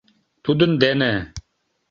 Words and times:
Тудын 0.43 0.71
дене. 0.83 1.13